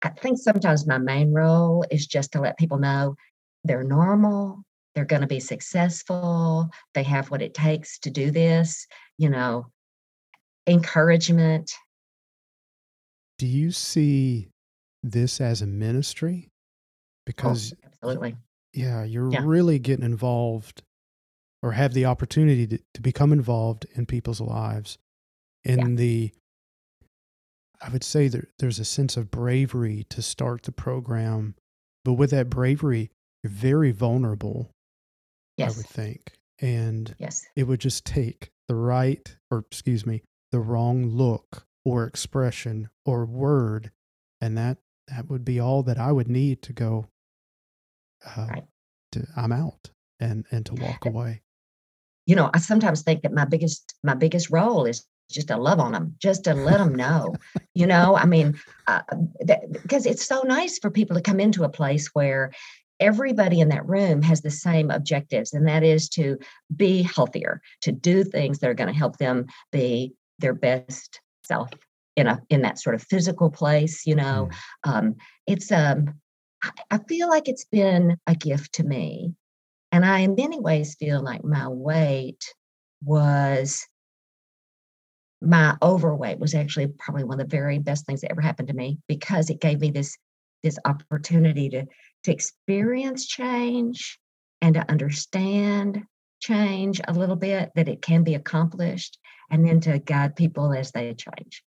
[0.02, 3.16] I think sometimes my main role is just to let people know
[3.64, 4.64] they're normal,
[4.96, 9.68] they're going to be successful, they have what it takes to do this, you know,
[10.66, 11.72] encouragement.
[13.38, 14.50] Do you see
[15.04, 16.50] this as a ministry?
[16.50, 16.54] Oh,
[17.26, 18.36] because oh, absolutely.
[18.74, 19.42] Yeah, you're yeah.
[19.44, 20.82] really getting involved
[21.64, 24.98] or have the opportunity to, to become involved in people's lives
[25.64, 25.96] in yeah.
[25.96, 26.32] the
[27.82, 31.56] I would say that there's a sense of bravery to start the program,
[32.06, 33.10] but with that bravery,
[33.44, 34.70] you're very vulnerable.
[35.58, 35.74] Yes.
[35.74, 36.34] I would think.
[36.60, 37.44] And yes.
[37.56, 40.22] it would just take the right, or excuse me,
[40.52, 43.92] the wrong look or expression or word.
[44.40, 47.08] And that, that would be all that I would need to go,
[48.26, 48.64] uh, right.
[49.14, 51.42] to, I'm out and, and to walk away.
[52.26, 55.80] You know, I sometimes think that my biggest, my biggest role is just to love
[55.80, 57.34] on them, just to let them know,
[57.74, 59.02] you know, I mean, uh,
[59.72, 62.52] because it's so nice for people to come into a place where
[63.00, 66.38] everybody in that room has the same objectives, and that is to
[66.76, 71.70] be healthier, to do things that are going to help them be their best self
[72.16, 74.06] in a in that sort of physical place.
[74.06, 74.50] You know,
[74.86, 74.92] mm.
[74.92, 75.16] um,
[75.48, 76.14] it's um,
[76.92, 79.34] I feel like it's been a gift to me,
[79.92, 82.54] and I in many ways feel like my weight
[83.04, 83.86] was
[85.42, 88.76] my overweight was actually probably one of the very best things that ever happened to
[88.76, 90.18] me because it gave me this
[90.64, 91.86] this opportunity to
[92.24, 94.20] to experience change
[94.62, 96.04] and to understand
[96.40, 99.18] change a little bit that it can be accomplished
[99.50, 101.64] and then to guide people as they change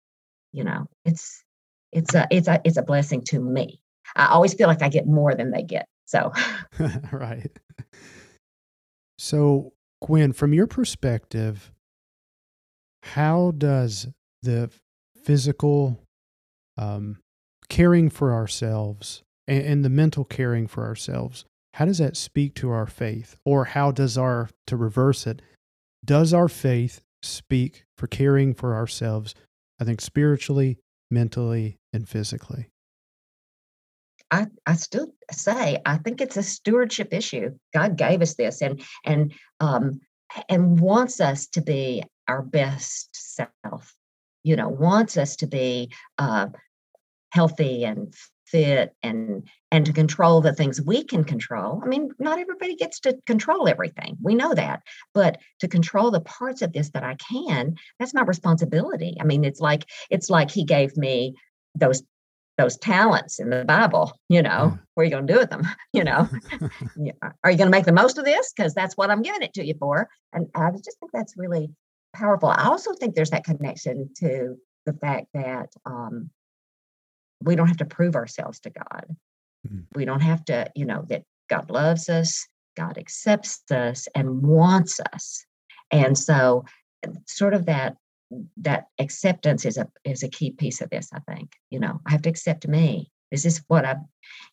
[0.54, 0.86] you know?
[1.04, 1.44] It's
[1.92, 3.80] it's a it's a it's a blessing to me.
[4.16, 6.32] I always feel like i get more than they get so.
[7.12, 7.50] Right
[9.24, 11.72] so gwen from your perspective
[13.02, 14.06] how does
[14.42, 14.70] the
[15.24, 15.98] physical
[16.76, 17.18] um,
[17.68, 22.70] caring for ourselves and, and the mental caring for ourselves how does that speak to
[22.70, 23.34] our faith?
[23.44, 25.42] Or how does our to reverse it
[26.04, 29.34] does our faith speak for caring for ourselves
[29.80, 30.76] i think spiritually
[31.10, 32.68] mentally and physically
[34.34, 37.50] I, I still say I think it's a stewardship issue.
[37.72, 40.00] God gave us this and and um
[40.48, 43.94] and wants us to be our best self
[44.42, 46.48] you know wants us to be uh,
[47.30, 48.12] healthy and
[48.46, 51.80] fit and and to control the things we can control.
[51.84, 54.16] I mean not everybody gets to control everything.
[54.20, 54.82] We know that.
[55.14, 59.16] But to control the parts of this that i can that's my responsibility.
[59.20, 61.34] I mean it's like it's like he gave me
[61.76, 62.02] those
[62.56, 64.76] those talents in the bible you know yeah.
[64.94, 66.28] what are you going to do with them you know
[67.44, 69.52] are you going to make the most of this because that's what i'm giving it
[69.54, 71.70] to you for and i just think that's really
[72.14, 76.30] powerful i also think there's that connection to the fact that um,
[77.42, 79.06] we don't have to prove ourselves to God.
[79.66, 79.80] Mm-hmm.
[79.94, 85.00] We don't have to, you know, that God loves us, God accepts us and wants
[85.12, 85.44] us.
[85.90, 86.64] And so
[87.26, 87.96] sort of that
[88.58, 91.52] that acceptance is a is a key piece of this, I think.
[91.70, 93.10] You know, I have to accept me.
[93.30, 93.96] Is this is what I,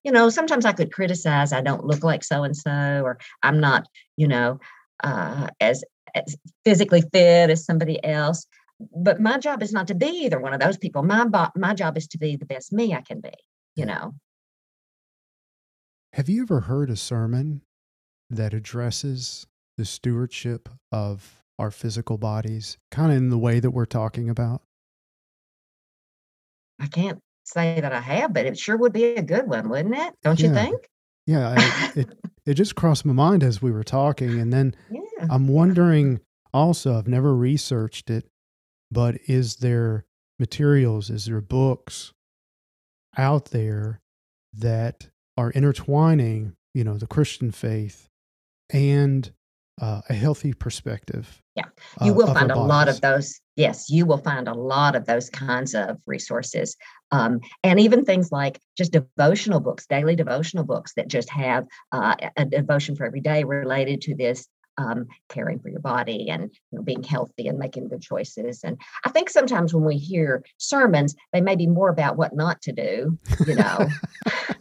[0.03, 3.59] you know, sometimes I could criticize I don't look like so and so, or I'm
[3.59, 3.85] not,
[4.17, 4.59] you know,
[5.03, 5.83] uh, as,
[6.15, 8.47] as physically fit as somebody else
[8.95, 11.03] but my job is not to be either one of those people.
[11.03, 13.33] My bo- my job is to be the best me I can be.
[13.75, 14.15] You know.
[16.13, 17.61] Have you ever heard a sermon
[18.29, 23.85] that addresses the stewardship of our physical bodies, kind of in the way that we're
[23.85, 24.61] talking about?
[26.79, 29.95] I can't say that I have, but it sure would be a good one, wouldn't
[29.95, 30.13] it?
[30.23, 30.47] Don't yeah.
[30.47, 30.89] you think?
[31.27, 32.09] Yeah, I, it
[32.45, 35.27] it just crossed my mind as we were talking, and then yeah.
[35.29, 36.19] I'm wondering.
[36.53, 38.25] Also, I've never researched it,
[38.91, 40.03] but is there
[40.37, 42.11] materials, is there books
[43.17, 44.01] out there
[44.53, 48.09] that are intertwining, you know, the Christian faith
[48.69, 49.31] and
[49.79, 51.41] uh, a healthy perspective.
[51.55, 51.65] Yeah,
[52.01, 52.69] you uh, will find a bodies.
[52.69, 53.39] lot of those.
[53.55, 56.77] Yes, you will find a lot of those kinds of resources.
[57.11, 62.15] Um, and even things like just devotional books, daily devotional books that just have uh,
[62.37, 66.77] a devotion for every day related to this um, caring for your body and you
[66.77, 68.63] know, being healthy and making good choices.
[68.63, 72.61] And I think sometimes when we hear sermons, they may be more about what not
[72.63, 73.87] to do, you know.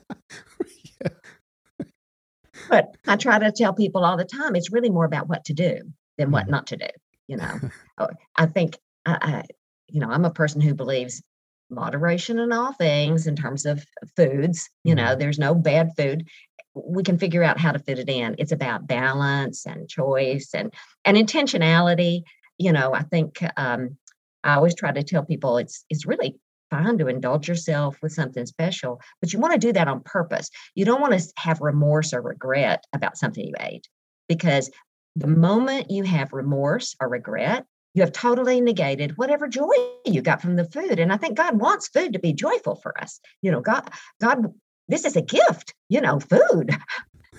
[2.70, 5.52] But I try to tell people all the time it's really more about what to
[5.52, 5.80] do
[6.16, 6.50] than what mm.
[6.50, 6.88] not to do,
[7.28, 7.60] you know.
[7.98, 9.42] Oh, I think, I, I,
[9.88, 11.22] you know, I'm a person who believes
[11.68, 13.84] moderation in all things in terms of
[14.16, 14.70] foods.
[14.84, 15.18] You know, mm-hmm.
[15.20, 16.26] there's no bad food
[16.74, 18.36] we can figure out how to fit it in.
[18.38, 20.72] It's about balance and choice and
[21.04, 22.22] and intentionality.
[22.58, 23.96] You know, I think um,
[24.44, 26.36] I always try to tell people it's it's really
[26.70, 30.50] fine to indulge yourself with something special, but you want to do that on purpose.
[30.74, 33.88] You don't want to have remorse or regret about something you ate
[34.28, 34.70] because
[35.16, 39.72] the moment you have remorse or regret, you have totally negated whatever joy
[40.04, 41.00] you got from the food.
[41.00, 43.20] And I think God wants food to be joyful for us.
[43.42, 44.54] You know, God God
[44.88, 46.70] this is a gift, you know, food.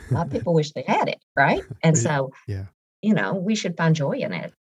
[0.09, 1.63] a lot of people wish they had it, right?
[1.83, 2.65] And so, yeah,
[3.01, 4.53] you know, we should find joy in it.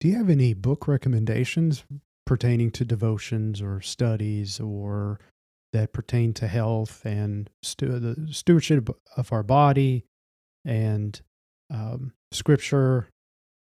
[0.00, 1.84] Do you have any book recommendations
[2.30, 5.18] pertaining to devotions or studies or
[5.72, 10.04] that pertain to health and stu- the stewardship of our body
[10.64, 11.22] and
[11.74, 13.08] um, scripture,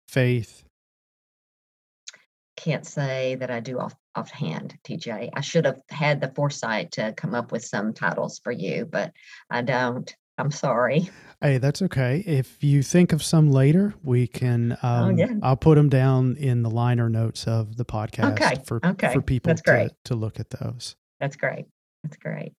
[0.10, 0.63] faith?
[2.58, 5.30] Can't say that I do off offhand, TJ.
[5.32, 9.12] I should have had the foresight to come up with some titles for you, but
[9.47, 10.12] I don't.
[10.38, 11.10] I'm sorry.
[11.41, 12.24] Hey, that's okay.
[12.26, 14.78] If you think of some later, we can.
[14.84, 15.34] Oh, um, oh, yeah.
[15.41, 18.62] I'll put them down in the liner notes of the podcast okay.
[18.65, 19.13] for okay.
[19.13, 19.89] for people that's great.
[19.89, 20.95] To, to look at those.
[21.19, 21.65] That's great.
[22.04, 22.54] That's great.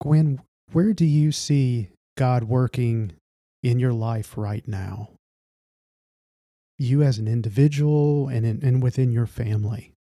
[0.00, 3.12] Gwen, where do you see God working
[3.62, 5.10] in your life right now?
[6.78, 9.94] You as an individual and in, and within your family.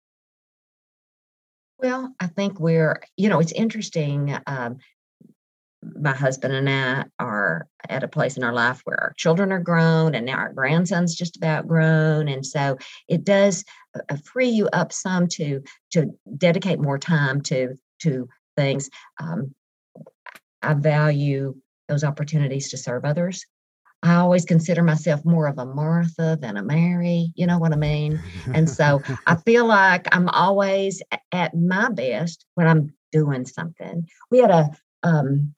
[1.80, 4.38] Well, I think we're, you know, it's interesting.
[4.48, 4.78] Um,
[6.00, 9.60] my husband and I are at a place in our life where our children are
[9.60, 12.28] grown and now our grandson's just about grown.
[12.28, 13.64] And so it does
[13.96, 18.90] uh, uh, free you up some to to dedicate more time to to things.
[19.20, 19.54] Um,
[20.62, 21.56] I value
[21.88, 23.46] those opportunities to serve others.
[24.04, 27.32] I always consider myself more of a Martha than a Mary.
[27.36, 28.22] You know what I mean?
[28.54, 34.08] And so I feel like I'm always at my best when I'm doing something.
[34.30, 34.70] We had a,
[35.02, 35.55] um,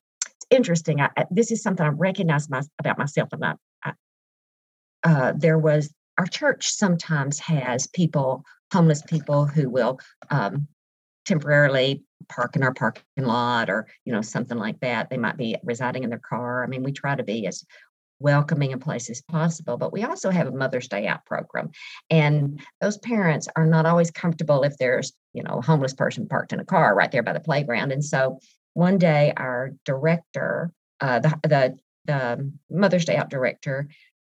[0.49, 1.01] interesting.
[1.01, 3.57] I, this is something I recognize my, about myself about.
[3.83, 3.93] I,
[5.03, 8.43] uh, there was our church sometimes has people,
[8.73, 10.67] homeless people, who will um,
[11.25, 15.55] temporarily park in our parking lot or you know something like that they might be
[15.63, 17.63] residing in their car i mean we try to be as
[18.19, 19.77] welcoming a place as possible.
[19.77, 21.71] But we also have a Mother's Day Out program.
[22.09, 26.53] And those parents are not always comfortable if there's, you know, a homeless person parked
[26.53, 27.91] in a car right there by the playground.
[27.91, 28.39] And so
[28.77, 30.71] one day our director,
[31.01, 33.89] uh, the, the, the Mother's Day Out director,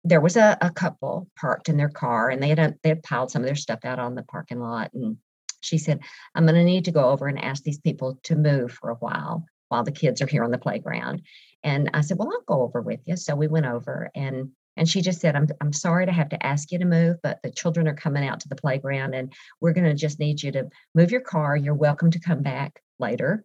[0.05, 3.33] there was a, a couple parked in their car and they had they had piled
[3.33, 5.17] some of their stuff out on the parking lot and
[5.61, 5.99] she said,
[6.37, 8.95] I'm going to need to go over and ask these people to move for a
[8.95, 11.23] while while the kids are here on the playground.
[11.65, 13.17] And I said, Well, I'll go over with you.
[13.17, 16.47] So we went over and and she just said, I'm, I'm sorry to have to
[16.47, 19.73] ask you to move, but the children are coming out to the playground and we're
[19.73, 21.57] going to just need you to move your car.
[21.57, 23.45] You're welcome to come back later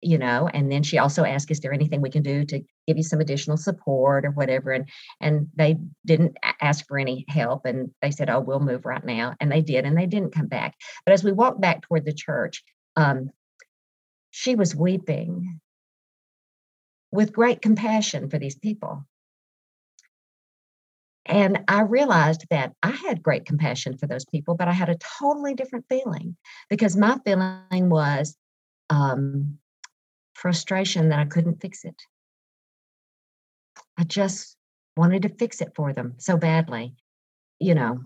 [0.00, 2.96] you know and then she also asked is there anything we can do to give
[2.96, 4.72] you some additional support or whatever?
[4.72, 4.88] And
[5.20, 5.76] and they
[6.06, 9.60] didn't ask for any help and they said oh we'll move right now and they
[9.60, 10.74] did and they didn't come back.
[11.04, 12.62] But as we walked back toward the church
[12.96, 13.30] um,
[14.30, 15.60] she was weeping
[17.10, 19.04] with great compassion for these people.
[21.26, 24.96] And I realized that I had great compassion for those people, but I had a
[25.20, 26.36] totally different feeling
[26.70, 28.36] because my feeling was
[28.88, 29.58] um,
[30.38, 32.00] frustration that I couldn't fix it.
[33.98, 34.56] I just
[34.96, 36.94] wanted to fix it for them so badly.
[37.58, 38.00] You know,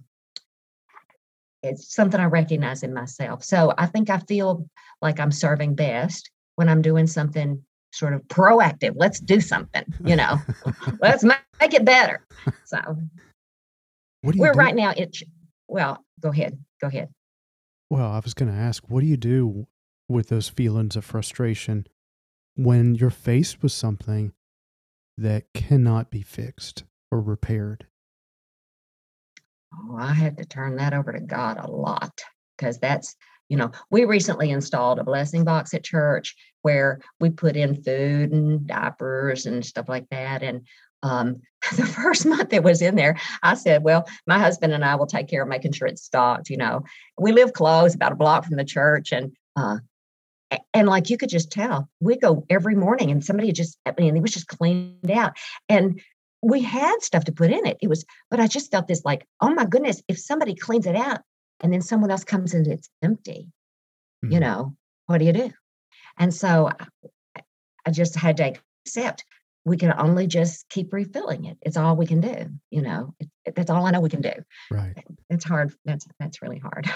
[1.62, 3.44] it's something I recognize in myself.
[3.44, 4.68] So I think I feel
[5.02, 7.62] like I'm serving best when I'm doing something
[7.92, 8.94] sort of proactive.
[8.96, 10.38] Let's do something, you know,
[11.00, 12.26] let's make it better.
[12.64, 12.78] So
[14.22, 14.58] we're do?
[14.58, 15.22] right now, it's,
[15.68, 16.58] well, go ahead.
[16.80, 17.10] Go ahead.
[17.90, 19.66] Well, I was going to ask, what do you do
[20.08, 21.86] with those feelings of frustration
[22.54, 24.32] when you're faced with something
[25.16, 27.86] that cannot be fixed or repaired?
[29.74, 32.20] Oh, I had to turn that over to God a lot
[32.56, 33.16] because that's,
[33.48, 38.32] you know, we recently installed a blessing box at church where we put in food
[38.32, 40.42] and diapers and stuff like that.
[40.42, 40.66] And
[41.02, 41.40] um,
[41.76, 45.06] the first month it was in there, I said, Well, my husband and I will
[45.06, 46.50] take care of making sure it's stocked.
[46.50, 46.82] You know,
[47.18, 49.78] we live close, about a block from the church, and uh,
[50.74, 54.16] and like you could just tell, we go every morning and somebody just, I mean,
[54.16, 55.32] it was just cleaned out.
[55.68, 56.00] And
[56.42, 57.78] we had stuff to put in it.
[57.80, 60.96] It was, but I just felt this like, oh my goodness, if somebody cleans it
[60.96, 61.20] out
[61.60, 63.48] and then someone else comes and it's empty,
[64.24, 64.32] mm-hmm.
[64.32, 64.74] you know,
[65.06, 65.50] what do you do?
[66.18, 66.70] And so
[67.86, 68.54] I just had to
[68.86, 69.24] accept
[69.64, 71.56] we can only just keep refilling it.
[71.62, 72.48] It's all we can do.
[72.70, 74.32] You know, it, it, that's all I know we can do.
[74.70, 74.94] Right.
[75.30, 75.72] It's hard.
[75.84, 76.90] That's that's really hard.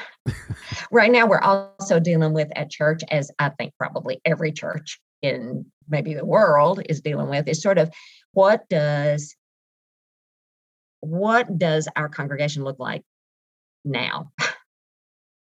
[0.91, 5.67] right now, we're also dealing with at church, as I think probably every church in
[5.89, 7.93] maybe the world is dealing with, is sort of
[8.33, 9.37] what does
[11.01, 13.03] what does our congregation look like
[13.85, 14.33] now?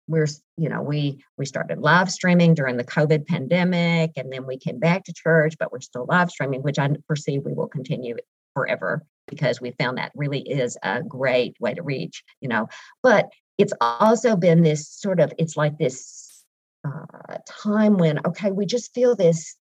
[0.07, 0.27] We're
[0.57, 4.77] you know we we started live streaming during the covid pandemic and then we came
[4.77, 8.15] back to church but we're still live streaming which i perceive we will continue
[8.53, 12.67] forever because we found that really is a great way to reach you know.
[13.01, 16.43] But it's also been this sort of it's like this
[16.85, 19.55] uh, time when okay we just feel this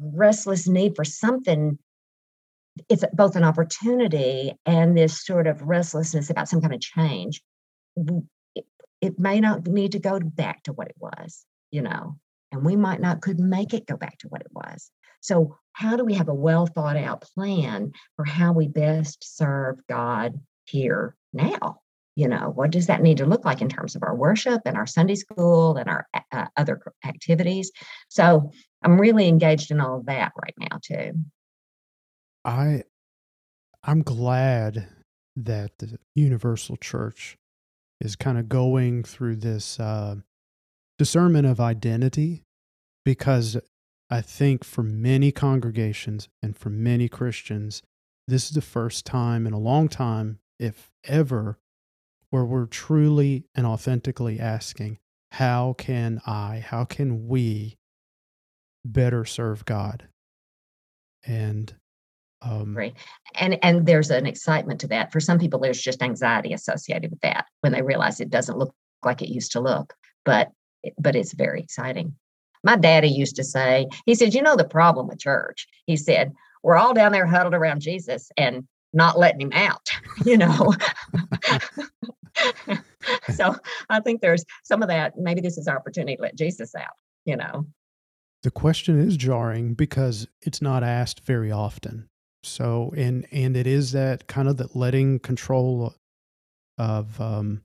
[0.00, 1.78] restless need for something.
[2.88, 7.42] It's both an opportunity and this sort of restlessness about some kind of change
[9.00, 12.18] it may not need to go back to what it was, you know,
[12.52, 14.90] and we might not could make it go back to what it was.
[15.20, 19.78] So, how do we have a well thought out plan for how we best serve
[19.88, 21.80] God here now?
[22.16, 24.76] You know, what does that need to look like in terms of our worship and
[24.76, 27.70] our Sunday school and our uh, other activities?
[28.08, 28.50] So,
[28.82, 31.12] I'm really engaged in all of that right now too.
[32.44, 32.82] I
[33.82, 34.88] I'm glad
[35.36, 37.36] that the Universal Church
[38.00, 40.16] is kind of going through this uh,
[40.98, 42.44] discernment of identity
[43.04, 43.56] because
[44.10, 47.82] I think for many congregations and for many Christians,
[48.26, 51.58] this is the first time in a long time, if ever,
[52.30, 54.98] where we're truly and authentically asking,
[55.32, 57.76] how can I, how can we
[58.84, 60.08] better serve God?
[61.26, 61.74] And
[62.42, 62.94] um, right.
[63.34, 65.12] And and there's an excitement to that.
[65.12, 68.74] For some people, there's just anxiety associated with that when they realize it doesn't look
[69.04, 69.94] like it used to look.
[70.24, 70.52] But
[70.98, 72.14] but it's very exciting.
[72.64, 75.66] My daddy used to say, he said, you know the problem with church.
[75.86, 76.32] He said,
[76.62, 79.88] we're all down there huddled around Jesus and not letting him out,
[80.24, 80.74] you know.
[83.34, 83.54] so
[83.88, 85.14] I think there's some of that.
[85.16, 87.66] Maybe this is our opportunity to let Jesus out, you know.
[88.42, 92.08] The question is jarring because it's not asked very often.
[92.42, 95.94] So and and it is that kind of that letting control
[96.78, 97.62] of um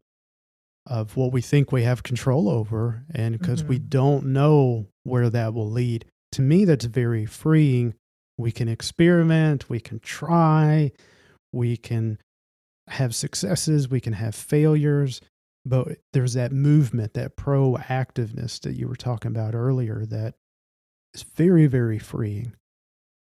[0.86, 3.70] of what we think we have control over and because mm-hmm.
[3.70, 6.06] we don't know where that will lead.
[6.34, 7.94] To me that's very freeing.
[8.38, 10.92] We can experiment, we can try,
[11.52, 12.18] we can
[12.88, 15.22] have successes, we can have failures,
[15.66, 20.34] but there's that movement, that proactiveness that you were talking about earlier that
[21.14, 22.54] is very very freeing.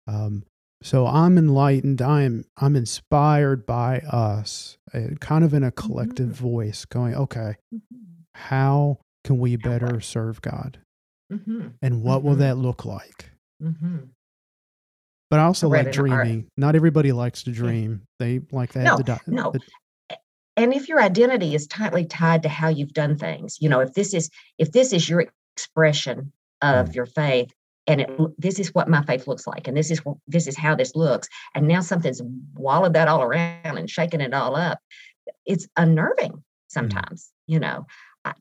[0.07, 0.45] Um,
[0.81, 2.01] so I'm enlightened.
[2.01, 4.77] I am I'm inspired by us,
[5.19, 6.43] kind of in a collective mm-hmm.
[6.43, 8.05] voice, going, okay, mm-hmm.
[8.33, 10.79] how can we better serve God?
[11.31, 11.67] Mm-hmm.
[11.81, 12.39] And what will Mhm.
[12.39, 13.31] that look like?
[13.63, 13.97] Mm-hmm.
[15.29, 16.47] But I also I like dreaming.
[16.57, 18.01] Not everybody likes to dream.
[18.19, 18.83] They like that.
[18.83, 19.51] No, the, no.
[19.51, 19.61] the-
[20.57, 23.93] and if your identity is tightly tied to how you've done things you know if
[23.93, 25.25] this is if this is your
[25.55, 26.95] expression of Mm.
[26.95, 27.51] your faith
[27.87, 30.75] and it this is what my faith looks like and this is this is how
[30.75, 32.21] this looks and now something's
[32.53, 34.79] wallowed that all around and shaking it all up.
[35.45, 37.85] It's unnerving sometimes you know
[38.23, 38.33] I,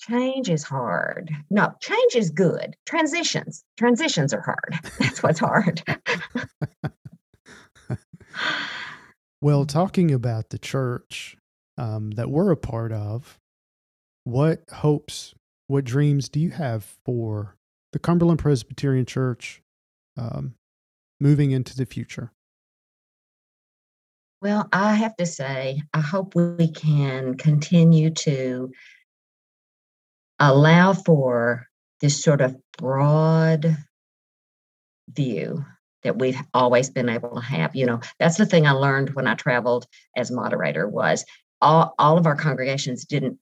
[0.00, 1.30] change is hard.
[1.50, 2.76] No change is good.
[2.86, 4.78] Transitions transitions are hard.
[4.98, 5.82] That's what's hard.
[9.42, 11.36] Well, talking about the church
[11.78, 13.38] um, that we're a part of,
[14.24, 15.34] what hopes,
[15.66, 17.56] what dreams do you have for
[17.92, 19.62] the Cumberland Presbyterian Church
[20.16, 20.54] um,
[21.20, 22.32] moving into the future?
[24.42, 28.72] Well, I have to say, I hope we can continue to
[30.38, 31.66] allow for
[32.00, 33.76] this sort of broad
[35.10, 35.64] view
[36.02, 37.76] that we've always been able to have.
[37.76, 39.86] You know, that's the thing I learned when I traveled
[40.16, 41.26] as moderator was
[41.60, 43.38] all, all of our congregations didn't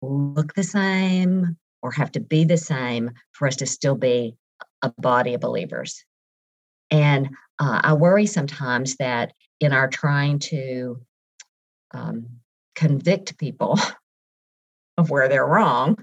[0.00, 4.34] look the same or have to be the same for us to still be
[4.82, 6.02] a body of believers.
[6.90, 7.28] And
[7.58, 11.02] uh, I worry sometimes that in our trying to
[11.92, 12.26] um,
[12.74, 13.78] convict people
[14.98, 15.98] of where they're wrong,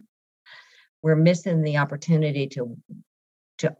[1.02, 2.78] we're missing the opportunity to
[3.58, 3.76] to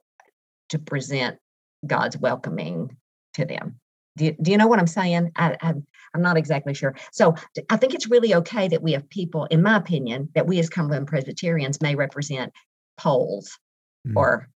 [0.70, 1.38] to present
[1.86, 2.98] God's welcoming
[3.36, 3.81] to them.
[4.18, 5.32] Do you, do you know what I'm saying?
[5.36, 5.74] I, I,
[6.14, 6.96] I'm not exactly sure.
[7.12, 7.36] So
[7.70, 10.70] I think it's really okay that we have people, in my opinion, that we as
[10.70, 12.52] Cumberland Presbyterians may represent
[12.98, 13.58] poles
[14.08, 14.14] Mm.
[14.16, 14.50] or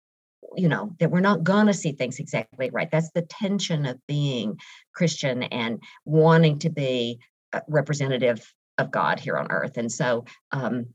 [0.56, 3.98] you know that we're not going to see things exactly right that's the tension of
[4.06, 4.56] being
[4.94, 7.18] christian and wanting to be
[7.52, 10.86] uh, representative of god here on earth and so um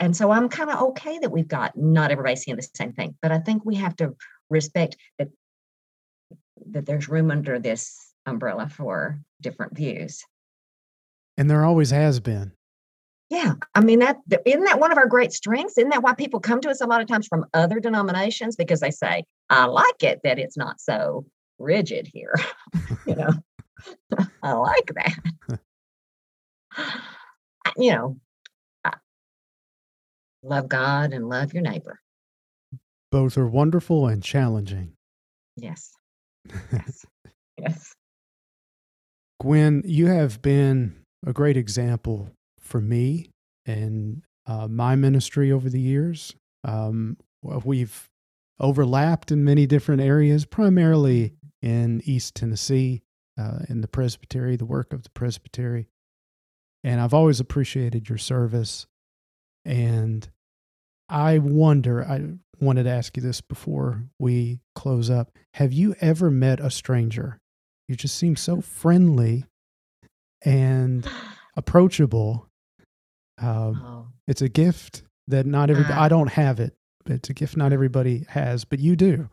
[0.00, 3.14] and so i'm kind of okay that we've got not everybody seeing the same thing
[3.22, 4.16] but i think we have to
[4.50, 5.28] respect that
[6.70, 10.22] that there's room under this umbrella for different views
[11.36, 12.52] And there always has been.
[13.30, 15.78] Yeah, I mean that th- isn't that one of our great strengths?
[15.78, 18.80] Isn't that why people come to us a lot of times from other denominations because
[18.80, 21.24] they say, "I like it that it's not so
[21.58, 22.34] rigid here."
[23.06, 23.30] you know,
[24.42, 26.92] I like that.
[27.78, 28.16] You know,
[28.84, 28.98] I-
[30.42, 32.00] love God and love your neighbor.
[33.10, 34.92] Both are wonderful and challenging.
[35.56, 35.92] Yes,
[36.72, 37.06] yes,
[37.58, 37.94] yes.
[39.40, 40.94] Gwen, you have been
[41.26, 42.30] a great example
[42.60, 43.30] for me
[43.66, 46.34] and uh, my ministry over the years.
[46.64, 48.08] Um, we've
[48.60, 53.02] overlapped in many different areas, primarily in East Tennessee,
[53.38, 55.88] uh, in the presbytery, the work of the presbytery.
[56.84, 58.86] And I've always appreciated your service.
[59.64, 60.28] And
[61.08, 62.22] I wonder, I
[62.60, 65.30] wanted to ask you this before we close up.
[65.54, 67.38] Have you ever met a stranger?
[67.88, 69.44] You just seem so friendly
[70.44, 71.06] and
[71.56, 72.48] approachable.
[73.40, 76.02] Um, Oh, it's a gift that not everybody, Ah.
[76.04, 76.74] I don't have it,
[77.04, 79.28] but it's a gift not everybody has, but you do.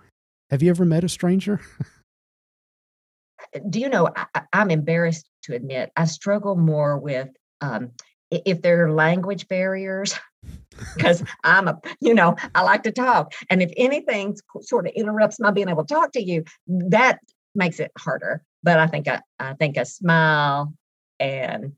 [0.49, 1.61] Have you ever met a stranger?
[3.70, 4.09] do you know?
[4.15, 7.30] I, I- I'm embarrassed to admit I struggle more with
[7.61, 7.91] um,
[8.32, 10.17] if there are language barriers.
[10.95, 13.34] Because I'm a, you know, I like to talk.
[13.49, 17.19] And if anything sort of interrupts my being able to talk to you, that
[17.55, 18.43] makes it harder.
[18.63, 20.73] But I think a, I think a smile
[21.19, 21.73] and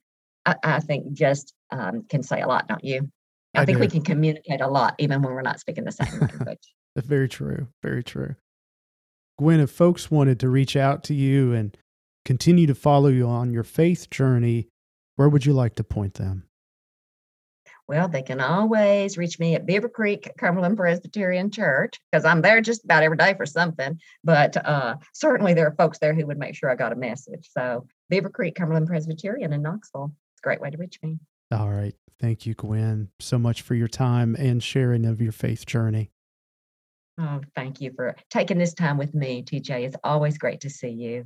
[0.46, 3.10] I, I think just um, can say a lot, don't you?
[3.56, 6.20] I, I think we can communicate a lot even when we're not speaking the same
[6.22, 6.74] language.
[6.96, 7.68] That's very true.
[7.84, 8.36] Very true.
[9.38, 11.76] Gwen, if folks wanted to reach out to you and
[12.26, 14.68] continue to follow you on your faith journey,
[15.16, 16.44] where would you like to point them?
[17.92, 22.62] Well, they can always reach me at Beaver Creek Cumberland Presbyterian Church because I'm there
[22.62, 24.00] just about every day for something.
[24.24, 27.50] But uh, certainly there are folks there who would make sure I got a message.
[27.52, 30.14] So Beaver Creek Cumberland Presbyterian in Knoxville.
[30.32, 31.20] It's a great way to reach me.
[31.52, 31.94] All right.
[32.18, 36.12] Thank you, Gwen, so much for your time and sharing of your faith journey.
[37.20, 39.84] Oh, thank you for taking this time with me, TJ.
[39.88, 41.26] It's always great to see you.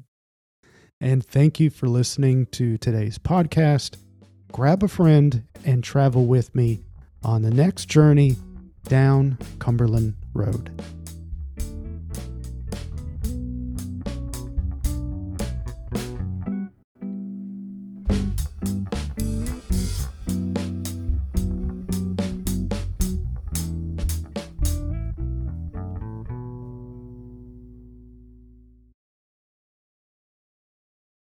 [1.00, 3.98] And thank you for listening to today's podcast.
[4.52, 6.82] Grab a friend and travel with me
[7.24, 8.38] on the next journey
[8.88, 10.72] down Cumberland Road.